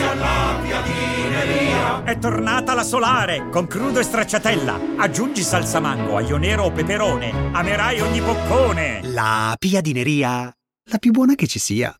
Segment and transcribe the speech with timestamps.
[0.00, 2.04] Tutti alla piadineria.
[2.04, 4.80] È tornata la solare con crudo e stracciatella.
[4.96, 7.50] Aggiungi salsa mango, aglio nero o peperone.
[7.52, 9.00] Amerai ogni boccone.
[9.12, 10.50] La piadineria,
[10.90, 11.94] la più buona che ci sia.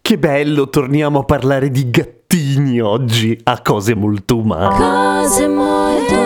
[0.00, 5.22] Che bello, torniamo a parlare di gattini oggi a cose molto umane.
[5.22, 6.16] Cose molto,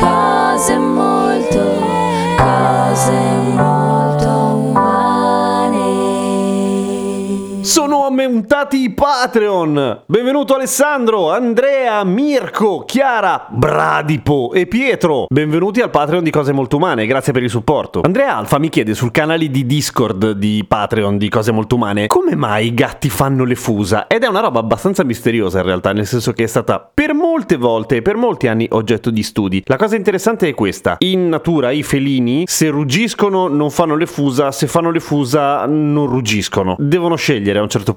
[0.00, 1.60] cose molto,
[2.36, 3.12] cose
[3.54, 4.28] molto
[4.66, 5.10] umane.
[7.62, 10.02] Sono aumentati i Patreon!
[10.06, 15.26] Benvenuto Alessandro, Andrea, Mirko, Chiara, Bradipo e Pietro.
[15.28, 18.00] Benvenuti al Patreon di Cose Molto Umane, grazie per il supporto.
[18.02, 22.34] Andrea Alfa mi chiede sul canale di Discord di Patreon di Cose Molto Umane come
[22.34, 24.08] mai i gatti fanno le fusa?
[24.08, 27.56] Ed è una roba abbastanza misteriosa in realtà, nel senso che è stata per molte
[27.56, 29.62] volte e per molti anni oggetto di studi.
[29.66, 30.96] La cosa interessante è questa.
[30.98, 36.06] In natura i felini se ruggiscono non fanno le fusa, se fanno le fusa non
[36.06, 36.74] ruggiscono.
[36.78, 37.91] Devono scegliere a un certo punto,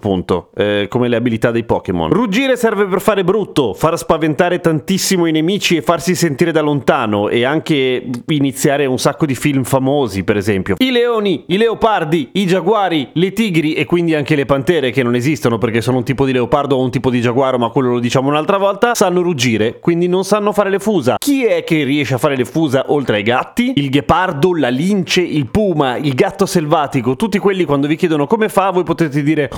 [0.56, 2.10] eh, come le abilità dei Pokémon.
[2.10, 7.30] Ruggire serve per fare brutto, far spaventare tantissimo i nemici e farsi sentire da lontano
[7.30, 10.76] e anche iniziare un sacco di film famosi, per esempio.
[10.80, 15.16] I leoni, i leopardi, i giaguari, le tigri e quindi anche le pantere che non
[15.16, 18.00] esistono perché sono un tipo di leopardo o un tipo di giaguaro, ma quello lo
[18.00, 21.18] diciamo un'altra volta, sanno ruggire, quindi non sanno fare le fusa.
[21.18, 23.74] Chi è che riesce a fare le fusa oltre ai gatti?
[23.76, 28.50] Il ghepardo, la lince, il puma, il gatto selvatico, tutti quelli quando vi chiedono come
[28.50, 29.50] fa, voi potete dire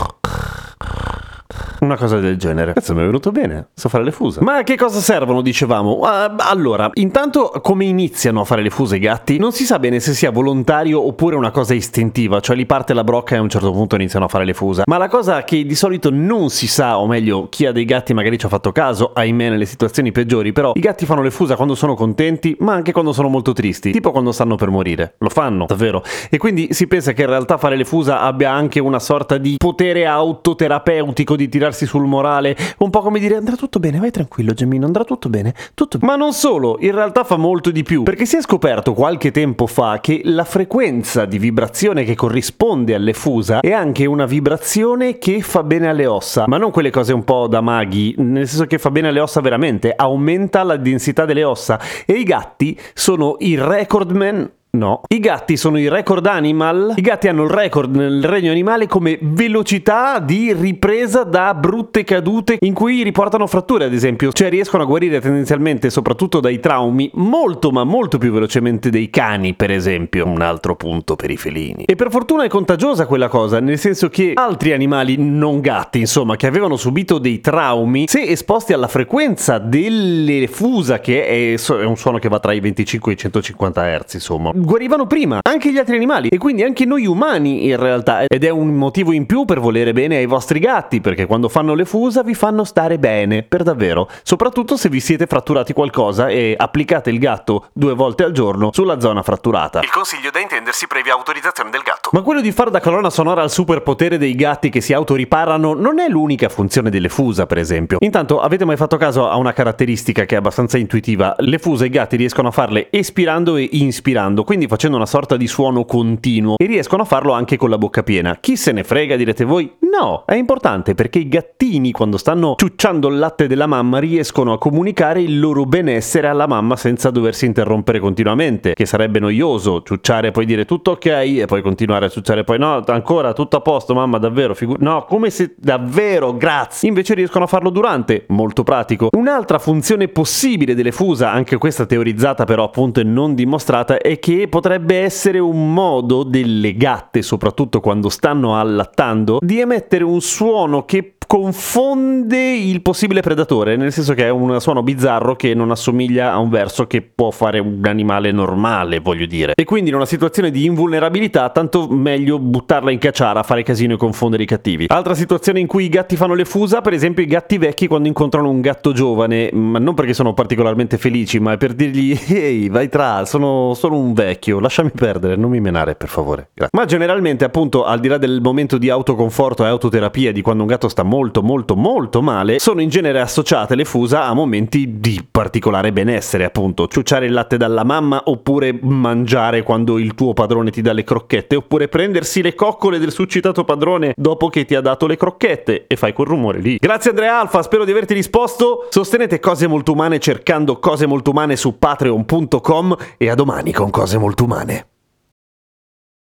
[1.82, 2.74] una cosa del genere.
[2.74, 3.70] Cazzo, mi è venuto bene.
[3.74, 4.42] So fare le fuse.
[4.42, 6.00] Ma a che cosa servono, dicevamo?
[6.00, 9.38] Uh, allora, intanto, come iniziano a fare le fuse i gatti?
[9.38, 13.04] Non si sa bene se sia volontario oppure una cosa istintiva, cioè li parte la
[13.04, 14.84] brocca e a un certo punto iniziano a fare le fusa.
[14.86, 18.14] Ma la cosa che di solito non si sa, o meglio, chi ha dei gatti
[18.14, 21.56] magari ci ha fatto caso, ahimè, nelle situazioni peggiori, però i gatti fanno le fusa
[21.56, 25.16] quando sono contenti, ma anche quando sono molto tristi, tipo quando stanno per morire.
[25.20, 26.04] Lo fanno, davvero.
[26.30, 29.56] E quindi si pensa che in realtà fare le fusa abbia anche una sorta di
[29.58, 34.54] potere autoterapeutico di tirarsi sul morale, un po' come dire andrà tutto bene, vai tranquillo
[34.54, 38.26] Gemino, andrà tutto bene, tutto Ma non solo, in realtà fa molto di più, perché
[38.26, 43.60] si è scoperto qualche tempo fa che la frequenza di vibrazione che corrisponde alle fusa
[43.60, 47.48] è anche una vibrazione che fa bene alle ossa, ma non quelle cose un po'
[47.48, 51.80] da maghi, nel senso che fa bene alle ossa veramente, aumenta la densità delle ossa.
[52.06, 55.02] E i gatti sono i recordman No.
[55.08, 56.94] I gatti sono i record animal.
[56.96, 62.58] I gatti hanno il record nel regno animale come velocità di ripresa da brutte cadute
[62.60, 64.32] in cui riportano fratture, ad esempio.
[64.32, 69.54] Cioè riescono a guarire tendenzialmente, soprattutto dai traumi, molto ma molto più velocemente dei cani,
[69.54, 70.28] per esempio.
[70.28, 71.86] Un altro punto per i felini.
[71.86, 76.36] E per fortuna è contagiosa quella cosa, nel senso che altri animali non gatti, insomma,
[76.36, 82.20] che avevano subito dei traumi, se esposti alla frequenza delle fusa, che è, un suono
[82.20, 85.96] che va tra i 25 e i 150 Hz, insomma guarivano prima, anche gli altri
[85.96, 88.26] animali e quindi anche noi umani in realtà.
[88.28, 91.74] Ed è un motivo in più per volere bene ai vostri gatti, perché quando fanno
[91.74, 94.10] le fusa vi fanno stare bene, per davvero.
[94.24, 99.00] Soprattutto se vi siete fratturati qualcosa e applicate il gatto due volte al giorno sulla
[99.00, 99.80] zona fratturata.
[99.80, 102.10] Il consiglio da intendersi previa autorizzazione del gatto.
[102.12, 106.00] Ma quello di fare da colonna sonora al superpotere dei gatti che si autoriparano non
[106.00, 108.00] è l'unica funzione delle fusa, per esempio.
[108.02, 111.36] Intanto, avete mai fatto caso a una caratteristica che è abbastanza intuitiva?
[111.38, 115.46] Le fusa i gatti riescono a farle espirando e inspirando, quindi facendo una sorta di
[115.46, 118.38] suono continuo e riescono a farlo anche con la bocca piena.
[118.40, 119.70] Chi se ne frega, direte voi?
[119.80, 124.58] No, è importante perché i gattini quando stanno ciucciando il latte della mamma riescono a
[124.58, 130.32] comunicare il loro benessere alla mamma senza doversi interrompere continuamente, che sarebbe noioso ciucciare e
[130.32, 133.94] poi dire tutto ok e poi continuare a ciucciare poi no, ancora tutto a posto
[133.94, 136.88] mamma, davvero, figu- no, come se davvero, grazie.
[136.88, 139.10] Invece riescono a farlo durante, molto pratico.
[139.18, 144.36] Un'altra funzione possibile delle fusa, anche questa teorizzata però appunto e non dimostrata, è che
[144.46, 151.14] potrebbe essere un modo delle gatte, soprattutto quando stanno allattando, di emettere un suono che
[151.28, 156.38] confonde il possibile predatore, nel senso che è un suono bizzarro che non assomiglia a
[156.38, 159.52] un verso che può fare un animale normale, voglio dire.
[159.56, 163.98] E quindi in una situazione di invulnerabilità, tanto meglio buttarla in cacciara, fare casino e
[163.98, 164.86] confondere i cattivi.
[164.88, 168.08] Altra situazione in cui i gatti fanno le fusa, per esempio i gatti vecchi quando
[168.08, 172.88] incontrano un gatto giovane, ma non perché sono particolarmente felici, ma per dirgli ehi, vai
[172.88, 176.50] tra, sono solo un vecchio vecchio, lasciami perdere, non mi menare per favore.
[176.54, 176.78] Grazie.
[176.78, 180.70] Ma generalmente, appunto, al di là del momento di autoconforto e autoterapia di quando un
[180.70, 185.26] gatto sta molto, molto, molto male, sono in genere associate le fusa a momenti di
[185.30, 190.82] particolare benessere, appunto, ciucciare il latte dalla mamma oppure mangiare quando il tuo padrone ti
[190.82, 195.08] dà le crocchette, oppure prendersi le coccole del succitato padrone dopo che ti ha dato
[195.08, 196.78] le crocchette e fai quel rumore lì.
[196.78, 198.88] Grazie Andrea Alfa, spero di averti risposto.
[198.90, 204.17] Sostenete cose molto umane cercando cose molto umane su patreon.com e a domani con cose
[204.18, 204.88] molto umane.